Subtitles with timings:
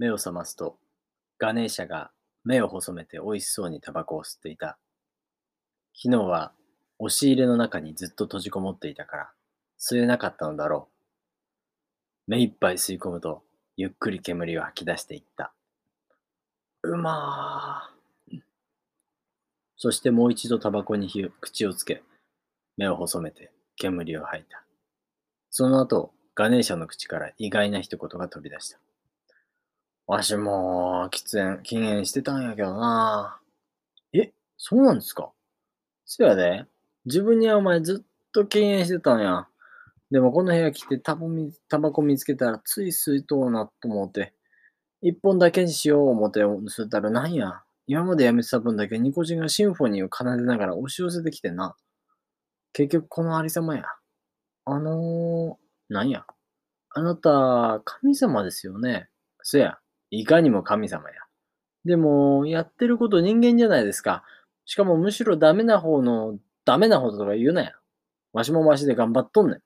[0.00, 0.78] 目を覚ますと、
[1.38, 2.10] ガネーシャが
[2.42, 4.78] 目を細めて美味しそうにタバコを吸っていた。
[5.94, 6.54] 昨日は
[6.98, 9.30] 押し入れの中にずっと閉じこもっていたから、
[9.78, 10.88] 吸えなかったのだろ
[12.26, 12.30] う。
[12.30, 13.42] 目いっぱい吸い込むと、
[13.76, 15.52] ゆっくり煙を吐き出していった。
[16.82, 18.40] うまー。
[19.76, 21.10] そしてもう一度タバコに
[21.42, 22.02] 口をつけ、
[22.78, 24.64] 目を細めて煙を吐いた。
[25.50, 28.80] その後、ガネーシャの口から意外な一言が飛び出した。
[30.10, 33.38] わしも、喫煙、禁煙してたんやけどな。
[34.12, 35.30] え、そうなんですか？
[36.04, 36.66] そやで。
[37.04, 39.46] 自分にはお前ずっと禁煙してたんや。
[40.10, 41.28] でもこの部屋来てタバ
[41.68, 44.34] タバコ見つけたらつい吸いとうなと思って。
[45.00, 47.62] 一本だけにしよう思って吸ったらなんや？
[47.86, 51.76] 今までやめてた分だけニコチンがシンフォニーを奏でながら押し寄せてきてな。
[52.72, 53.84] 結局このありさまや。
[54.64, 56.26] あのー、なんや？
[56.96, 59.08] あなた、神様ですよね？
[59.42, 59.78] そや。
[60.10, 61.14] いかにも神様や。
[61.84, 64.24] でも、やってること人間じゃないですか。
[64.64, 67.72] しかもむしろダメな方のダメな方とか言うなや。
[68.32, 69.62] わしもわしで頑張っとんねん。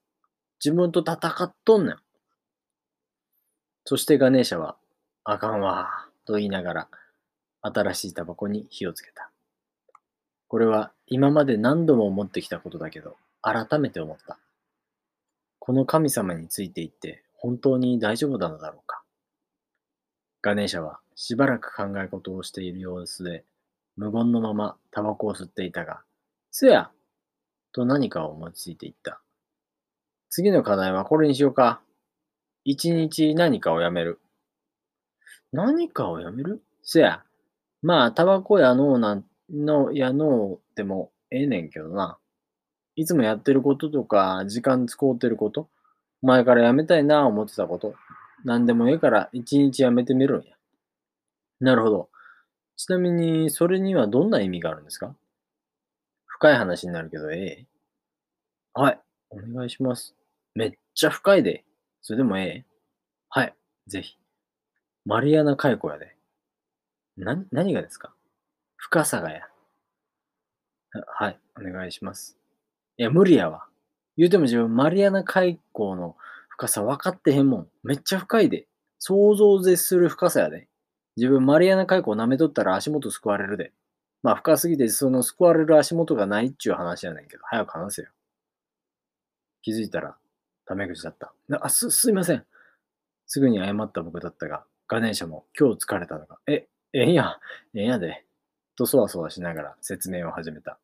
[0.65, 1.97] 自分と戦っとんねん。
[3.84, 4.77] そしてガネーシャは、
[5.25, 6.89] あかんわ、と言いながら、
[7.61, 9.31] 新しいタバコに火をつけた。
[10.48, 14.39] これは今まで何度も思ってきたことだけど、改めて思った。
[15.59, 19.03] この神様についていって本当に大丈夫なのだろうか。
[20.45, 23.47] ガネーシャはしばらく考え事をしている様子で、
[23.97, 26.03] 無言のままタバコを吸っていたが、
[26.50, 26.91] せや
[27.73, 29.22] と何かを思いついていった。
[30.28, 31.81] 次の課題はこれにしようか。
[32.62, 34.20] 一日何かをやめる。
[35.50, 36.62] 何かをやめる？
[36.83, 37.22] せや。
[37.81, 42.19] まあ、タバコやのうなんの、やのうでもええねんけどな。
[42.97, 45.70] いつもやってることとか、時間使うてること、
[46.20, 47.94] 前からやめたいな思ってたこと、
[48.44, 50.55] 何でもええから一日やめてみるんや。
[51.60, 52.10] なるほど。
[52.77, 55.15] ちなみに、それにはどんな意味があるんですか？
[56.27, 57.66] 深い話になるけど、ええ
[58.75, 59.00] はい、
[59.31, 60.15] お願いします。
[60.55, 61.65] めっちゃ深いで。
[62.03, 62.65] それでもええ
[63.31, 63.55] はい、
[63.87, 64.19] ぜひ。
[65.06, 66.16] マリアナ海溝やで。
[67.16, 68.12] な、何がですか？
[68.76, 69.49] 深さがや。
[70.93, 72.37] ははい、お願いします。
[72.99, 73.66] いや、無理やわ。
[74.16, 76.16] 言うても自分、マリアナ海溝の
[76.56, 77.69] 深さ分かってへんもん。
[77.82, 78.69] めっちゃ深いで。
[79.00, 80.69] 想像絶する深さやで。
[81.16, 83.72] 自分、マリアナ海溝舐めとったら足元救われるで。
[84.22, 88.09] まあ、深すぎて、その救われる足元がないっちゅう話やねんけど、早く話せよ。
[89.62, 90.16] 気づいたら、
[90.64, 91.34] タメ口だった。
[91.60, 92.47] あ、す、すいません。
[93.26, 97.41] すぐに謝った僕だったが、ガネーシャも今日疲れたのか、え、ええんや、
[97.75, 98.25] えんやで。
[98.76, 100.78] とそわそわしながら説明を始めた。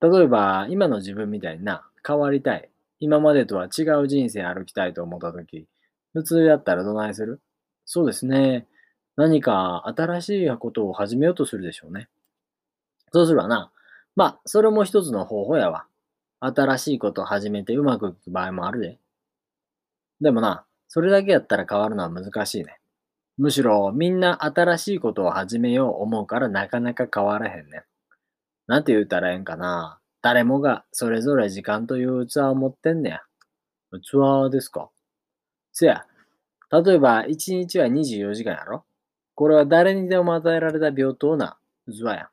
[0.00, 2.70] 例えば、今の自分みたいな、変わりたい。
[3.00, 5.66] 今までとは違う人生歩きたいと思ったとき、
[6.12, 7.40] 普通やったらどないする？
[7.84, 8.66] そうですね。
[9.16, 12.08] 何か新しいことを始めようとするでしょうね。
[13.12, 13.70] そうするわな。
[14.14, 15.86] まあ、それも一つの方法やわ。
[16.40, 18.98] 新しいことを始めてうまくいく場合もあるで。
[20.20, 22.78] でもな、それだけやったら変わるのは難しいね。
[23.38, 27.84] むしろみんな新しいことを始めよう思うからなかなか変わらへんね。
[28.66, 29.98] なんて言うたらええんかな。
[30.26, 33.20] 誰もがそれぞれ時間という器を持ってんねや。
[33.92, 34.90] 器ですか？
[35.72, 36.04] せや。
[36.72, 38.84] 例えば1日は24時間やろ？
[39.36, 42.30] これは誰にでも与えられた平等な器や。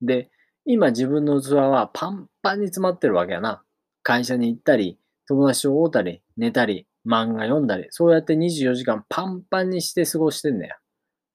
[0.00, 0.30] で、
[0.64, 3.62] 今自分の器はパンパンに詰まってるわけやな。
[4.02, 10.76] 会社に行ったり、友達と会うたり、寝たり、漫画読んだり、そうやって24時間パンパンにして過ごしてんねや。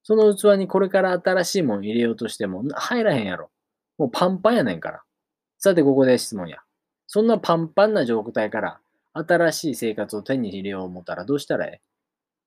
[0.02, 3.52] その器にこれから新しいもん入れようとしても入らへんやろ。
[4.00, 5.04] もうパンパンやねんから。
[5.60, 6.58] さてここで質問や。
[7.06, 8.80] そんなパンパンな状態から
[9.14, 11.82] 新しい生活を手に入れよう思ったらどうしたらえ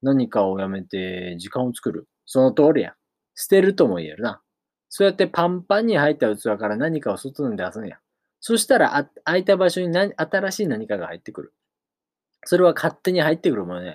[0.02, 2.08] 何かをやめて時間を作る？
[2.24, 2.94] その通りや。
[3.34, 4.40] 捨てるとも言えるな。
[4.88, 7.98] そうやってパンパンに入った器から何かを外に出すんや。
[8.40, 11.52] そしたらあ空いた場所に何新しい何かが入ってくる。
[12.44, 13.94] それは勝手に入ってくるものや。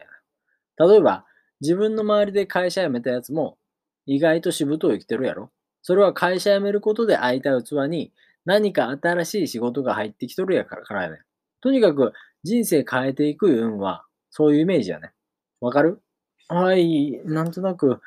[0.79, 1.25] 例えば、
[1.59, 3.57] 自分の周りで会社辞めたやつも
[4.05, 5.51] 意外としぶとい生きてるやろ。
[5.81, 8.13] それは会社辞めることで空いた器に
[8.47, 11.19] 何か新しい仕事が入ってきとるやからやね。
[11.59, 12.13] とにかく
[12.43, 15.11] 人生変えていく運はそういうイメージやね。
[15.59, 16.01] わかる？
[16.47, 17.99] はい、なんとなく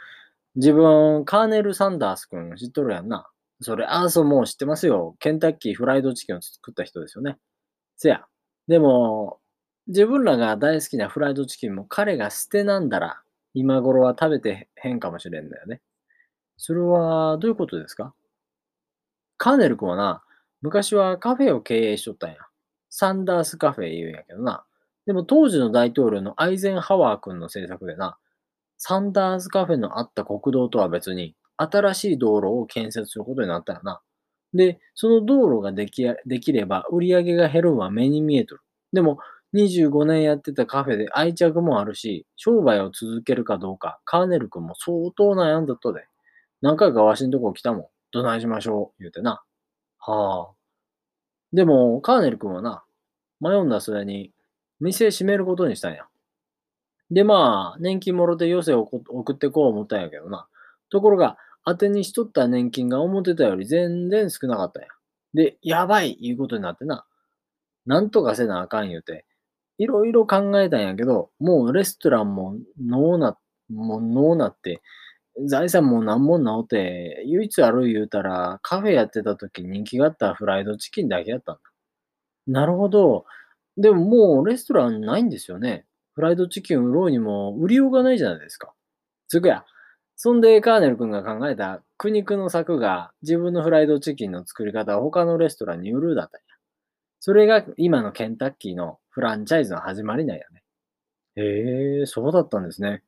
[0.56, 3.28] 自分、カーネル・サンダース君知っとるやんな。
[3.60, 5.14] それ、ああ、そう、もう知ってますよ。
[5.18, 7.36] ケンタッキーフライドチキンを作った人ですよね。
[7.98, 8.24] せや。
[8.66, 9.40] でも、
[9.86, 13.20] 自分らが大好きなフライドチキンも彼が捨てなんだら、
[13.52, 15.82] 今頃は食べてへんかもしれんだよね。
[16.56, 18.14] それは、どういうことですか？
[19.36, 20.22] カーネル君はな、
[20.62, 22.36] 昔はカフェを経営しとったんや。
[22.90, 24.64] サンダースカフェ言うんやけどな。
[25.06, 28.18] でも当時の大統領のアイゼンハワー君の政策でな、
[28.76, 34.00] サンダーズカフェのあった国道とは別に、新しい道路を建設することになったよな。
[34.54, 38.62] で、その道路ができできれば売り上げが減るのは目に見えとる。
[38.92, 39.18] でも、
[39.52, 46.04] 25年やってたカフェで愛着もあるし、商売を続けるかどうか、カーネル君も相当悩んだとで。
[46.62, 47.86] 何回かわしんとこ来たもん。
[48.12, 49.42] どないしましょう、言うてな。
[50.00, 50.54] はあ。
[51.52, 52.84] でも、カーネル君はな、
[53.40, 54.32] 迷うんだ末に、
[54.80, 56.06] 店閉めることにしたんや。
[57.10, 60.46] で、まあ、年金もろて余生を送ってこう思ったんやけどな。
[60.90, 64.88] ところが、当てにしとった年金が思ってたより全然少なかったんや。
[65.34, 67.04] で、やばいいうことになってな。
[67.86, 69.26] なんとかせなあかん言うて、
[69.78, 73.38] いろいろ考えたんやけど、もうレストランもノーな、
[73.70, 74.82] もうノーなって、
[75.46, 81.60] 財産も何も直って、唯一ある言うたら、カフェやってた時人気があったフライドチキンだけやったんだ。
[82.46, 83.24] なるほど。
[83.76, 85.86] でももうレストランないんですよね。
[86.14, 88.72] フライドチキン売ろうにも売りようがないじゃないですか。
[89.28, 89.64] つくや。
[90.16, 96.56] そんでカーネル君が考えた苦肉の策が自分のフライドチキンの作り方を他のレストランに売るだったんや。
[97.20, 100.62] それが今のケンタッキーのフランチャイズの始まりなんやね。
[101.36, 103.02] へえ、そうだったんですね。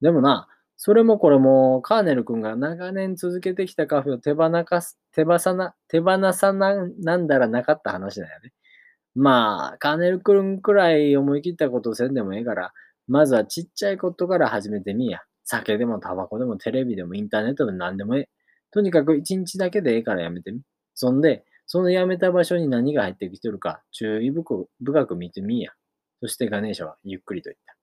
[0.00, 8.52] でもな、それもこれもカーネル君が長年続けてきたカフェを手放かす、手放さな、手放さな、なんだらなかった話だよね。
[9.14, 12.72] まあ、カーネル君くらい思い切ったことせんでもええから、
[13.08, 15.20] まずはちっちゃいことから始めてみや。
[15.44, 18.28] 酒でもタバコでもテレビでもインターネットでも何でもええ。
[18.72, 20.60] とにかく一日だけでええからやめてみ。
[20.94, 25.72] そんで、そのやめた場所に何が入ってきてるか注意深く見てみや。
[26.20, 27.75] そしてガネーシャはゆっくりと言った。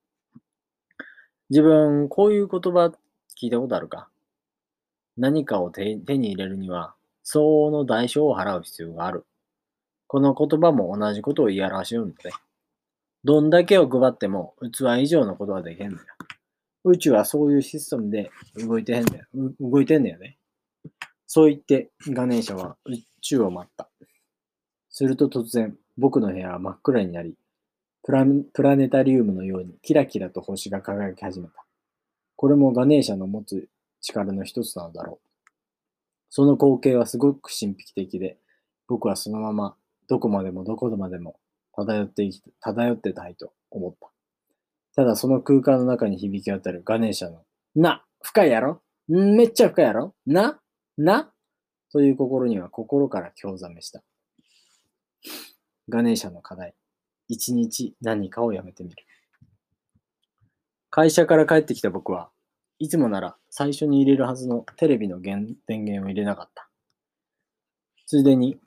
[1.50, 2.92] 自分、こういう言葉
[3.40, 4.10] 聞いたことあるか？
[5.18, 9.26] 何かを手に入れるには相応の代償を払う必要がある。
[10.08, 12.32] この言葉も同じことを言い表しよるので。
[13.26, 16.04] どんだけを配っても器以上のことはできへんのよ。
[16.84, 19.26] 宇宙はそういうシステムで動いてへんだよ。
[19.62, 20.38] 動いてんだよね。
[21.26, 23.90] そう言って、ガネーシャは宇宙を待った。
[24.90, 27.36] すると突然、僕の部屋は真っ暗になり、
[28.04, 31.66] プラプラネタリウムのようにキラキラと星が輝き始めた。
[32.36, 33.70] これもガネーシャの持つ
[34.02, 35.50] 力の一つなのだろう。
[36.30, 38.38] その光景はすごく神秘的で、
[38.90, 39.76] 僕はそのまま
[40.10, 41.40] どこまでもどこまでも
[41.72, 44.10] 漂ってき漂ってたいと思った。
[44.96, 48.82] ただその空間の中に響き渡るガネーシャの、な、深いやろ？
[49.08, 50.14] めっちゃ深いやろ？
[50.26, 50.60] な、
[50.98, 51.32] な？
[51.92, 54.04] という心には心から興ざめした。
[55.88, 56.74] ガネーシャの課題。
[57.34, 58.96] 一日何かをやめてみる。
[60.92, 62.30] 会社から帰ってきた僕は
[62.78, 66.70] いつもなら最初に入れるはずのテレビの電源を入れなかった。
[68.06, 68.60] ついでに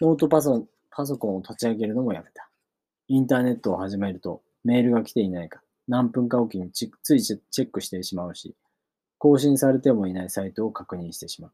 [0.00, 2.48] ノートパソパソコンを立ち上げるのもやめた。
[3.08, 6.84] インターネットを始めるとメールが来ていないか何分かおきにつ
[7.16, 8.54] いチェックしてしまうし、
[9.18, 11.52] 更新されてもいないサイトを確認してしまう。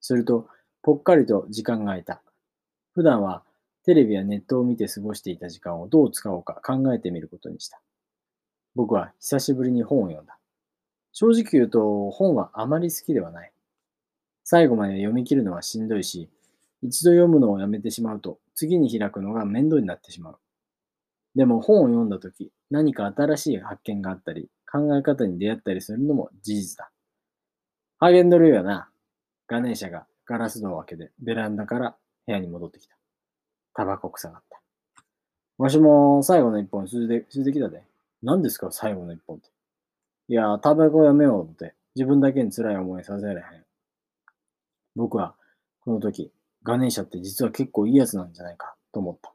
[0.00, 0.48] すると、
[0.82, 2.22] ぽっかりと時間が空いた。
[2.94, 3.42] 普段は
[3.86, 7.80] テレビやネットを見て過ごしていた時間をどう使おうか考えてみることにした。
[8.74, 10.36] 僕は久しぶりに本を読んだ。
[11.12, 13.52] 正直言うと本はあまり好きではない。
[14.42, 16.28] 最後まで読み切るのはしんどいし、
[16.82, 20.38] 一度読むのをやめてしまうと次に開くのが面倒になってしまう。
[21.36, 26.90] でも本を読んだ時、何か新しい発見があったり、考え方に出会ったりするのも事実だ。
[28.00, 28.90] 励んどるよな。
[29.46, 31.96] ガネーシャがガラス戸を開けてベランダから
[32.26, 32.95] 部屋に戻ってきた。
[33.76, 34.60] タバコ臭かった。
[35.58, 37.82] わしも最後の一本吸うて、吸うてきたで。
[38.22, 39.48] 何ですか最後の一本って。
[40.28, 41.74] いや、タバコやめようって。
[41.94, 43.44] 自分だけに辛い思いさせられへん。
[44.96, 45.34] 僕は、
[45.84, 49.32] この時、ガネーシャって実は結構いいやつなんじゃないかと思った。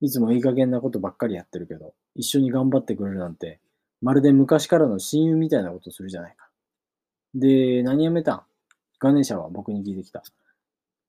[0.00, 3.60] いつもいい加減なことばっかりやってるけど、一緒に頑張ってくれるなんて、
[4.00, 6.48] まるで昔からの親友みたいなことするじゃないか。
[7.34, 8.42] で、何やめたん？
[8.98, 10.22] ガネーシャは僕に聞いてきた。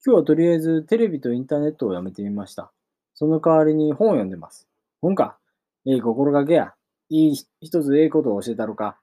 [0.05, 2.71] 今日はとりあえずテレビとインターネットをやめてみました。
[3.15, 4.67] その代わりに本を読んでます。
[5.01, 5.39] 本か。
[5.87, 6.75] ええ心がけや。
[7.09, 8.99] いい一つええことを教えたろか。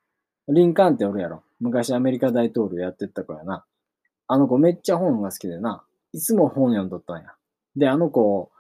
[0.46, 1.42] リンカーンっておるやろ。
[1.58, 3.64] 昔アメリカ大統領やってった子やな。
[4.28, 5.82] あの子めっちゃ本が好きでな。
[6.12, 7.34] いつも本読んどったんや。
[7.74, 8.52] で、あの子、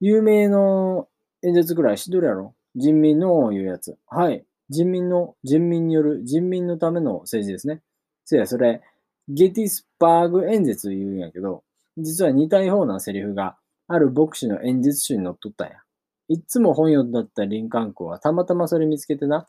[0.00, 1.08] 有名の
[1.42, 2.54] 演説ぐらい知っとるやろ。
[2.76, 3.98] 人民の言うやつ。
[4.06, 4.46] はい。
[4.70, 7.82] 人民の、人民による人民のための政治ですね。
[8.24, 8.80] せや、それ、
[9.28, 11.62] ゲティスパーグ演説言うんやけど、
[11.96, 13.56] 実は似たようなセリフが
[13.88, 15.74] ある牧師の演説集に載っとったんや。
[16.28, 19.46] いつも本読んだった林間校はたまたまそれ見つけてな、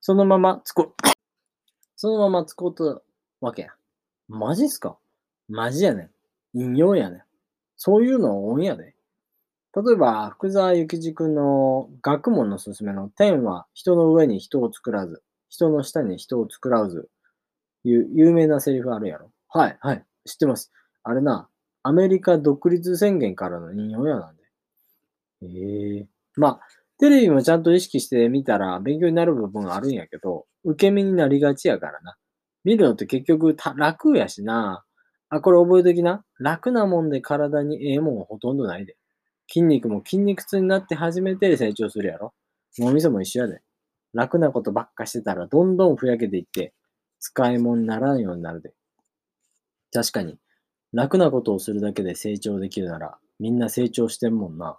[0.00, 0.94] そのまま使こ、
[1.96, 3.02] そのまま使うた
[3.40, 3.68] わけや。
[4.28, 4.96] マジっすか？
[5.48, 6.10] マジやねん。
[6.54, 7.22] 引用やねん。
[7.76, 8.94] そういうの多いんやで。
[9.74, 17.10] 例えば、福沢諭吉君の学問のすすめの天は人の上に人を作らず、人の下に人を作らず。
[17.84, 19.30] いう有名なセリフあるやろ。
[19.48, 20.72] はい、はい、知ってます。
[21.04, 21.48] あれな、
[21.86, 24.42] アメリカ独立宣言からの引用やなんで。
[25.42, 26.60] ええー、まあ、
[26.98, 32.16] テレビもちゃんと意識してみたら勉強になる部分があるんやけど、受け身になりがちやからな。
[32.64, 34.84] 見るのって結局楽やしな。
[35.28, 36.24] あ、これ覚えときな。
[36.40, 38.96] 楽なもんで体にええもんほとんどないで。
[39.48, 42.34] 筋肉も筋肉痛になって初めて成長するやろ。
[42.80, 43.60] 脳みそも一緒やで。
[44.12, 46.74] 楽なことばっかしてたらどんどんふやけていって、
[47.20, 48.72] 使い物にならんようになるで。
[49.92, 50.38] 確かに、
[50.96, 54.78] 楽なことをするだけで成長できるなら、みんな成長してんもんな。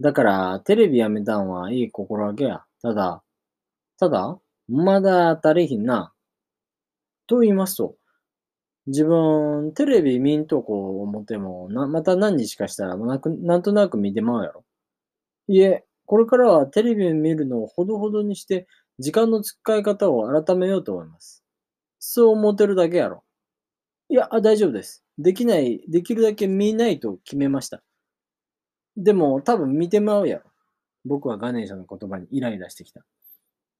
[0.00, 2.64] だから、テレビやめたんはいい心がけや。
[2.82, 3.22] ただ、
[4.00, 6.12] ただ、まだ足りひんな。
[7.28, 7.94] と言いますと、
[8.88, 14.64] 自分、テレビ見んとこ思っても、な、また何日かしたらなく、なんとなく見てまうやろ。
[15.48, 18.68] いえ、これからはテレビ見るのをほどほどにして、
[18.98, 21.44] 時間の使い方を改めようと思います。
[22.00, 23.24] そう思ってるだけやろ。
[24.10, 25.04] いや、大丈夫です。
[25.18, 27.80] できない、できるだけ見ないと決めました。
[28.96, 30.50] でも、多分見てまうやろ。
[31.04, 33.04] 僕はガネーシャの言葉にイライラしてきた。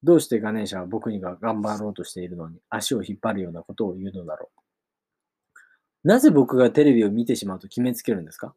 [0.04, 4.50] どうしてガネーシャは僕にが頑張ろうとしているのに足を引っ張るようなことを言うのだろ
[6.04, 6.08] う。
[6.08, 8.54] なぜ僕がテレビを見てしまうと決めつけるんですか？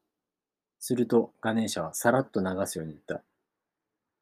[0.80, 3.24] するとガネーシャはさらっと流すように言った。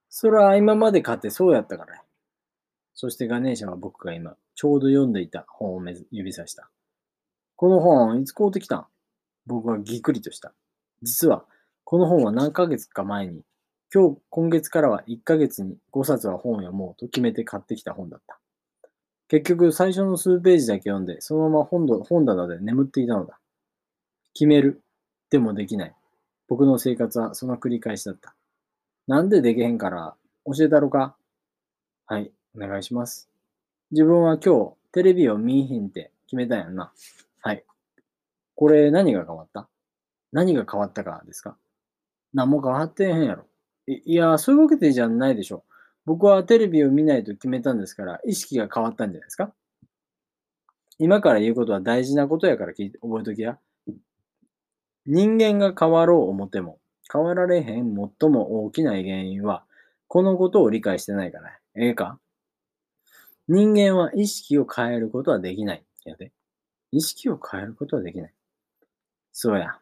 [0.09, 2.01] それは今まで買ってそうやったから。
[2.95, 6.71] そしてガネーシャは僕が今ちょうど読んでいた本を指さした。
[7.61, 8.85] この本いつ買うてきたん？
[9.45, 10.51] 僕はぎっくりとした。
[11.03, 11.45] 実は
[11.83, 13.43] この本は何ヶ月か前に
[13.93, 18.39] 今日、今月からは1ヶ月に5冊は本を読もうと決めて買ってきた本だった。
[19.27, 23.37] 結局、最初の数ページだけ読んで、そのまま本本棚で眠っていたのだ。
[24.33, 24.81] 決める。
[25.29, 25.95] でもできない。
[26.47, 28.33] 僕の生活はその繰り返しだった。
[29.05, 30.15] なんでできへんから
[30.47, 31.15] 教えたろか？
[32.07, 33.29] はい、お願いします。
[33.91, 36.91] 自分は今日テレビを見いひんって決めたんやんな。
[37.41, 37.65] はい。
[38.55, 39.67] これ何が変わった？
[40.31, 41.57] 何が変わったかですか？
[42.33, 43.45] 何も変わってへんやろ。
[43.87, 45.65] いや、そういうわけでじゃないでしょ。
[46.05, 49.53] 僕はテレビを見ないと決めたんですから、意識が変わったんじゃないですか？
[50.99, 53.57] 今から言うことは大事なことやから聞いて覚えときや。
[55.07, 56.79] 人間が変わろう思ても、
[57.11, 59.65] 変わられへん最も大きな原因は、
[60.07, 61.57] このことを理解してないから。
[61.75, 62.19] ええか？
[63.47, 65.83] 人間は意識を変えることはできない。
[66.05, 66.31] やで。
[66.91, 68.33] 意識を変えることはできない。
[69.31, 69.77] そうや。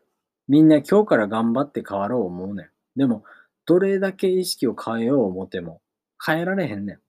[0.48, 2.70] みんな今日から頑張って変わろう思うねん。
[2.96, 3.24] でも、
[3.66, 5.82] どれだけ意識を変えよう思っても
[6.24, 7.00] 変えられへんねん。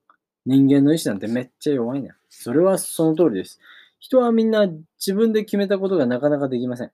[0.47, 2.12] 人間の意志なんてめっちゃ弱いねん。
[2.28, 3.59] それはその通りです。
[3.99, 4.66] 人はみんな
[4.99, 6.92] 自分で決めたことがなかなかできません。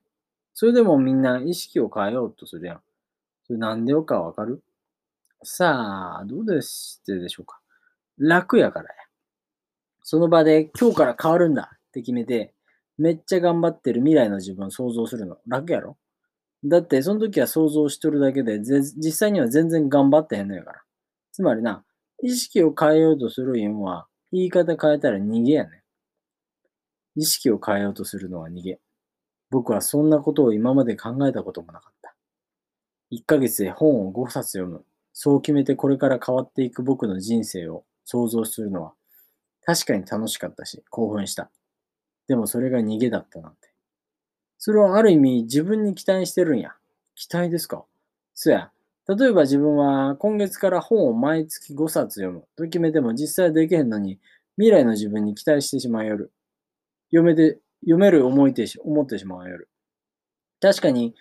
[0.53, 2.81] それでもみんな意識を変えようとするやん。
[3.45, 4.61] それなんでよかわかる？
[5.43, 7.59] さあ、どうでしてでしょうか。
[8.17, 8.95] 楽やからや。
[10.01, 12.53] その場で今日から変わるんだって決めて、
[12.97, 15.97] めっちゃ頑張ってる未来の自分を想像するの楽やろ？
[16.63, 20.81] だって、その時は想像しとるだけで、実際には全然頑張ってへんのやから。
[21.31, 21.83] つまりな、
[22.23, 25.83] 意識を変えようとする意味は、言い方変えたら逃げやね
[27.15, 27.21] ん。
[27.21, 28.79] 意識を変えようとするのは逃げ。
[29.51, 32.15] 僕はそんなことを今まで考えたこともなかった。
[33.11, 34.83] 1ヶ月で本を5冊読む。
[35.13, 38.93] そう決めてこれから変わっていく僕の人生を想像するのは、
[39.63, 41.49] 確かに楽しかったし、興奮した。
[42.27, 43.69] でもそれが逃げだったなんて。
[44.57, 46.75] それはある意味自分に期待してるんや。
[47.15, 47.85] 期待ですか？
[48.33, 48.71] そや。
[49.07, 54.19] 例えば自分は今月から本を毎月5冊読むと決めても実際はできへんのに
[54.57, 56.31] 未来の自分に期待してしまいよる。
[57.11, 59.69] 読めて、読める思いてし、思ってしまうよる。
[60.61, 61.15] 確かに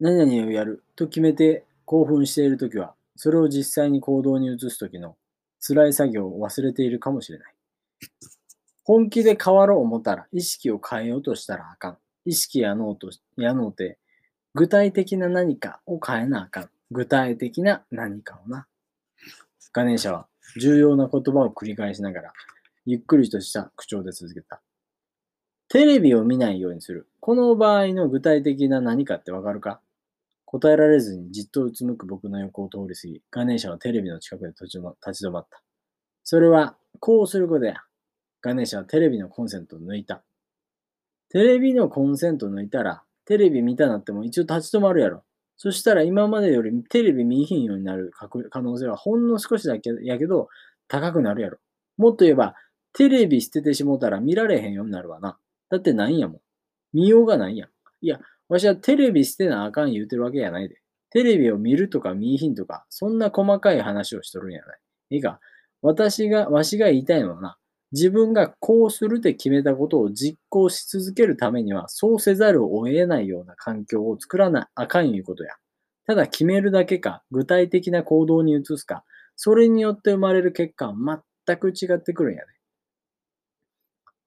[0.00, 5.16] 何々をやると決めて興奮しているときは、それを実際に行動に移すときの
[5.66, 7.54] 辛い作業を忘れているかもしれない。
[8.86, 11.98] 本気で変わろう思ったら意識を変えようとしたらあかん。
[12.24, 13.98] 意識や脳と、やのうて、
[14.54, 16.70] 具体的な何かを変えなあかん。
[16.92, 18.68] 具体的な何かをな。
[19.72, 20.28] ガネーシャは
[20.60, 22.32] 重要な言葉を繰り返しながら、
[22.84, 24.62] ゆっくりとした口調で続けた。
[25.66, 27.08] テレビを見ないようにする。
[27.18, 29.80] この場合の具体的な何かってわかるか？
[30.44, 34.90] 答えられずにじっとうつむく僕の横を通り過ぎ、ガネーシャはテレビの近くで立ち止ま
[35.40, 35.60] った。
[36.22, 37.82] それは、こうすることや。
[38.42, 40.22] ガネーシャはテレビのコンセントを抜いた。
[41.30, 45.24] テレビのコンセント抜いたら、テレビ見たなっても一応立ち止まるやろ。
[45.56, 48.10] そしたら今までよりテレビ見ひんようになる
[48.50, 50.48] 可能性はほんの少しだけやけど
[50.86, 51.58] 高くなるやろ。
[51.96, 52.54] もっと言えば、
[52.92, 55.38] テレビ捨ててしもたら見られへんようになるわな。
[55.70, 56.40] だってないんやもん。
[56.92, 57.68] 見ようがないやん。
[58.00, 60.80] いや、わしはテレビ捨てなあかん言うてるわけやないで。
[61.10, 64.78] テレビを見るとか見ひんとか、そんな細かい話をしとるんやない。
[65.10, 65.40] いいか、
[65.82, 67.58] 私が、わしが言いたいのはな、
[67.92, 75.54] 自分がこうするって決めたことを実行し続けるためには、そうせざるを得ないような環境を作らなあかんいうことや。
[76.06, 79.04] ただ決めるだけか、具体的な行動に移すか、
[79.36, 82.46] それによって生まれる結果は全く違ってくるんやね。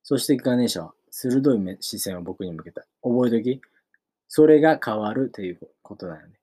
[0.04, 2.86] そしてガネーシャは鋭い視線を僕に向けた。
[3.04, 3.62] 覚えとき。
[4.28, 6.40] それが変わるということだよね。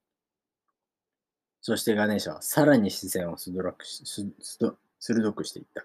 [1.62, 3.85] そしてガネーシャはさらに視線を鋭く
[5.00, 5.85] 鋭くしていった。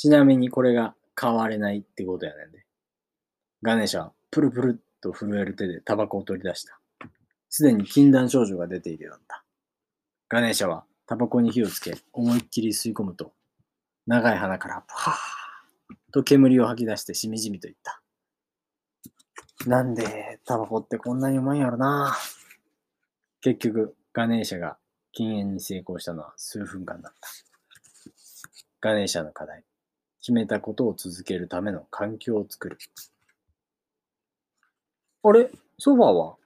[0.00, 2.64] ちなみにこれが変われないってことやねんで。
[3.60, 6.80] ガネーシャはプルプルっと震える手でタバコを取り出した。
[7.50, 9.44] すでに禁断症状が出ているようだった。
[10.30, 13.34] ガネーシャはタバコに火をつけ、思いっきり吸い込むと、
[14.06, 18.00] 長い鼻からパーと煙を吐き出してしみじみと言った。
[19.66, 22.16] なんでタバコってこんなにうまいんやろな
[23.42, 24.78] 結局、ガネーシャが
[25.12, 27.28] 禁煙に成功したのは数分間だった。
[28.80, 29.62] ガネーシャの課題。
[30.20, 32.78] 決めたことを続けるための環境を作る。
[35.22, 35.50] あれ？
[35.78, 36.36] ソファーは？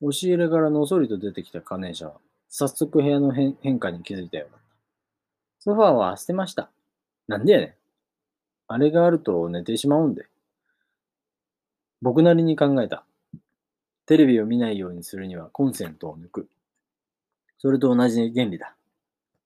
[0.00, 2.14] 押し入れからのそりと出てきたガネーシャは、
[2.48, 4.66] 早速部屋の変化に気づいたようだった。
[5.60, 6.70] ソファーは捨てました。
[7.26, 7.74] なんでやねん。
[8.68, 10.26] あれがあると寝てしまうんで。
[12.00, 13.04] 僕なりに考えた。
[14.06, 16.48] テレビを見ないようにするにはコンセントを抜く。
[17.58, 18.76] それと同じ原理だ。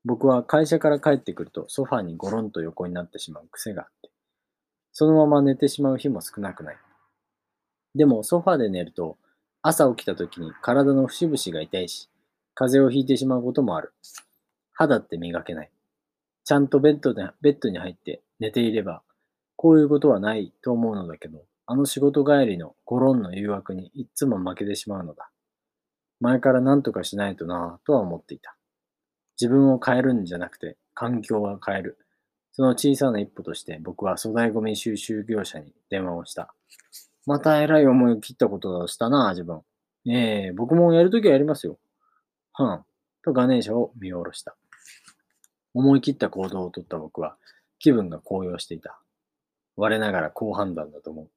[0.04, 4.10] 僕は会社から帰ってくるとソファーにゴロンと横になってしまう癖があって、
[4.92, 6.76] そのまま寝てしまう日も少なくない。
[7.94, 9.18] でもソファーで寝ると
[9.62, 12.08] 朝起きた時に体の節々が痛いし、
[12.54, 13.92] 風邪をひいてしまうこともある。
[14.72, 15.70] 肌って磨けない。
[16.44, 19.02] ちゃんとベッドでベッドに入って寝ていれば、
[19.56, 25.30] こういうことはないと思うのだけど、あの仕事帰りのゴロンの誘惑にいつも負けてしまうのだ。
[26.20, 28.56] 前から何とかしないとなぁとは思っていた。
[29.40, 31.98] 自分を変えるんじゃなくて、環境は変える。
[32.52, 36.54] その小さな一歩として僕は粗大ゴミ収集業者に電話をした。
[37.24, 39.62] また偉い思いを切ったことをしたな、自分。
[40.06, 41.78] ええ僕もやるときはやりますよ。
[42.52, 42.84] はん。
[43.24, 44.56] とガネーシャを見下ろした。
[45.74, 47.36] 思い切った行動をとった僕は
[47.78, 49.00] 気分が高揚していた。
[49.76, 51.30] 我ながら好判断だと思う。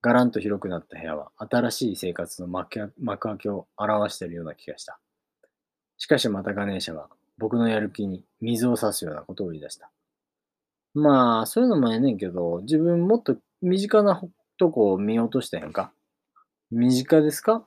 [0.00, 5.00] ガランと広くなった部屋は新しい生活の幕開けを表しているような気がした。
[5.98, 9.90] しかしまたガネーシャは僕のやる気に水を差すようなことを言い出した。
[10.94, 14.20] まあ、そういうのもええねんけど、自分もっと身近な
[14.58, 15.92] とこを見落としてへんか
[16.70, 17.66] 身近ですか？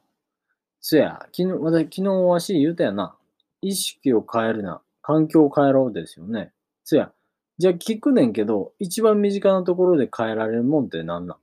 [0.81, 3.15] そや、昨日、私、昨日わし言うたやな。
[3.61, 4.81] 意識を変えるな。
[5.01, 6.51] 環境を変えろですよね。
[6.83, 7.11] そや、
[7.57, 11.37] じゃあ聞くねんけど、一番身近なところで変えられるもんって何なん？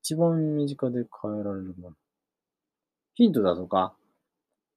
[0.00, 1.96] 一番身近で変えられるもの。
[3.14, 3.92] ヒントだとか？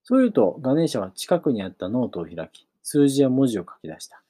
[0.08, 4.22] そう言うと、ガネーシャは近くにあったノートを開き、数字や文字を書き出した。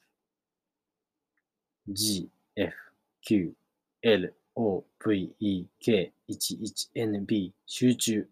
[1.86, 2.74] G, F,
[3.20, 3.52] Q,
[4.00, 8.26] L, O, V, E, K, 1, 1, N, B, 集中。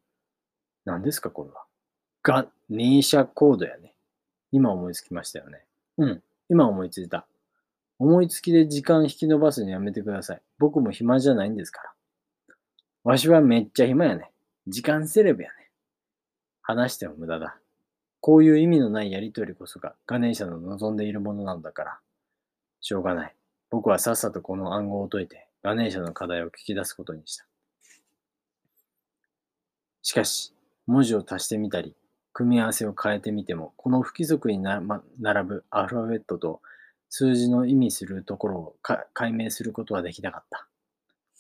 [0.87, 1.65] 何ですか、これは。
[2.23, 3.93] ガネーシャコードやね。
[4.51, 5.67] 今思いつきましたよね。
[5.99, 7.27] うん、今思いついた。
[7.99, 10.41] 思いつきで時間引き伸ばすのやめてください。
[10.59, 11.93] 僕も暇じゃないんですから。
[13.03, 14.31] わしはめっちゃ暇やね。
[14.67, 15.64] 時間セレブやね。
[16.67, 17.59] 話しても無駄だ。
[18.21, 21.99] こういう意味のないやりとりこそがガネーシャの望んでいるものなんだから。
[22.81, 23.37] しょうがない。
[23.71, 27.47] 僕はさっさとこの暗号を解いてガネーシャの課題を聞き出すことにした。
[30.03, 30.55] しかし、
[30.87, 31.95] 文字を足してみたり、
[32.33, 36.61] 組み合わせを変えてみても、この不規則にな、ま、並ぶアルファベットと
[37.09, 38.77] 数字の意味するところを
[39.13, 40.67] 解明することはできなかった。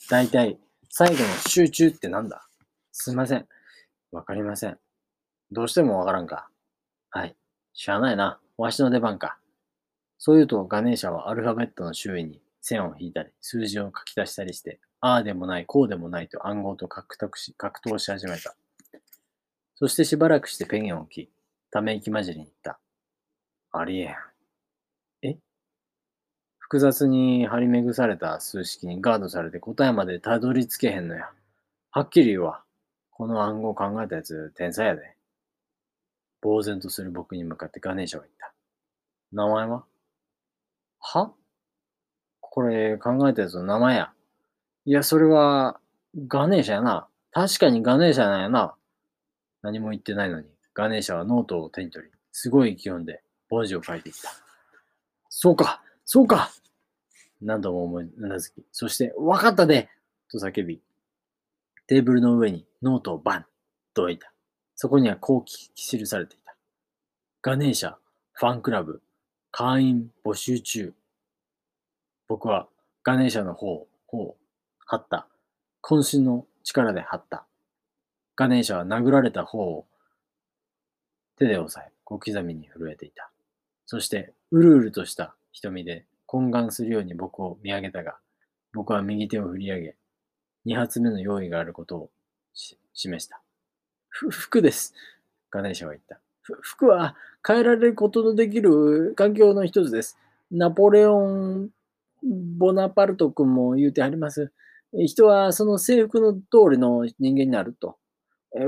[0.08, 0.58] 大体、
[0.88, 2.46] 最後の集中ってなんだ？
[2.92, 3.46] すいません。
[4.12, 4.78] わかりません。
[5.54, 6.48] どうしてもわからんか。
[7.08, 7.34] はい。
[7.72, 8.38] しゃあないな。
[8.58, 9.38] わしの出番か。
[10.18, 18.56] そう言うと、ガネーシャはアルファベットの周囲に線を引いたり、数字を書き出したりして、ああでもない、こうでもないと暗号と格闘し格闘し始めた。
[19.76, 21.30] そしてしばらくしてペンを置き、
[21.70, 22.78] ため息混じりに言った。
[23.72, 24.14] ありえん。
[25.22, 25.38] え？
[26.58, 31.30] 複雑に張り巡された数式にガードされて答えまでたどり着けへんのや。
[31.90, 32.64] はっきり言うわ。
[33.10, 35.13] この暗号考えたやつ、天才やで。
[36.48, 38.52] 呆然とする僕に向かってガネーシャが言った。
[39.32, 39.84] 名前は？
[41.00, 41.32] は？
[42.40, 44.12] これ考えたやつの名前や。
[44.84, 45.80] いや、それは、
[46.28, 47.08] ガネーシャやな。
[47.32, 48.74] 確かにガネーシャなんやな。
[49.62, 54.30] 何も言ってないのに、ガネーシャはノートを手に取り、すごい勢いで文字を書いていった。
[55.30, 56.50] そうかそうか
[57.40, 59.88] 何度も思いうなずき、そして、わかったで
[60.30, 60.82] と叫び、
[61.86, 63.46] テーブルの上にノートをバン
[63.94, 64.32] と置いた。
[64.76, 66.56] そこにはこう記されていた。
[67.42, 67.94] ガネーシャ、
[68.32, 69.02] ファンクラブ、
[69.50, 70.94] 会員募集中。
[72.28, 72.68] 僕は
[73.02, 74.36] ガネーシャの方、を
[74.86, 75.28] 張った。
[75.82, 77.46] 渾身の力で張った。
[78.36, 79.86] ガネーシャは殴られた方を
[81.36, 83.30] 手で押さえ、小刻みに震えていた。
[83.86, 88.18] そして、うるうるとした瞳で懇願するように僕を見上げたが、
[88.72, 89.96] 僕は右手を振り上げ、
[90.64, 92.10] 二発目の用意があることを
[92.92, 93.43] 示した。
[94.14, 94.94] 服です。
[95.50, 96.20] ガネーシャは言った。
[96.62, 100.18] 服は変えられることのできる環境の一つです。
[100.50, 101.70] ナポレオン・
[102.22, 104.52] ボナパルト君も言うてあります。
[104.92, 107.96] 人はその制服の通りの人間になると。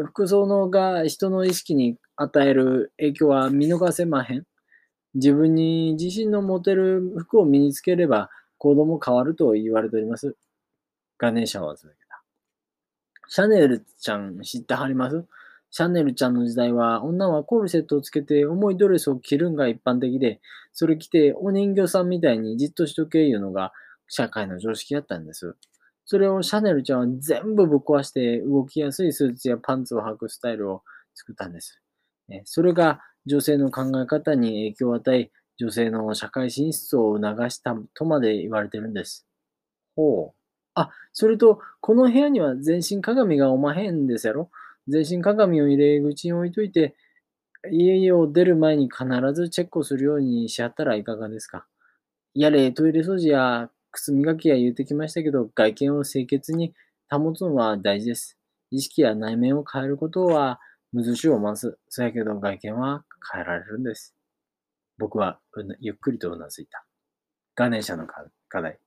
[0.06, 4.44] 服装のが人の意識に与える影響は見逃せまへん。
[5.14, 10.35] 自分に自信の持てる服を身につければ行動も変わると言われております。
[11.18, 12.06] ガネーシャは続けた。
[13.29, 15.25] シャネルちゃん知ってはります？
[15.71, 20.41] シャネルちゃんの時代は女はコルセットをつけて重いドレスを着るんが一般的で、
[20.73, 23.73] それ着てお人形さんみたいにじっとしとけいうのが
[24.09, 25.57] 社会の常識だったんです。
[26.05, 30.83] それをシャネルちゃんは全部ぶっ壊して動きやすいスーツやパンツを履くスタイルを
[31.15, 31.81] 作ったんです。
[32.45, 39.27] それが女性の考え方に影響を与え、女性の社会進出を促したとまで言われてるんです。
[39.97, 40.45] ほう。
[40.77, 44.51] あ、それと、この部屋には全身鏡がおまへんですやろ？
[44.87, 46.95] 全身鏡を入れ口に置いといて、
[47.73, 51.67] 家を出る前に必ずチェックをするようにしはったらいかがですか？
[52.35, 56.75] やれ、トイレ掃除や靴磨きや言うてきましたけど、外見を清潔に
[57.11, 58.39] 保つのは大事です。
[58.71, 60.61] 意識や内面を変えることは
[60.93, 61.79] 難しいをます。
[61.89, 64.15] そやけど外見は変えられるんです。
[64.99, 65.41] 僕は
[65.81, 66.85] ゆっくりとうなずいた。
[67.55, 68.07] ガネーシャの
[68.49, 68.79] 課題。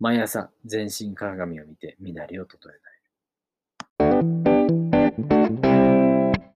[0.00, 4.57] 毎朝全身鏡を見て身なりを整えたい。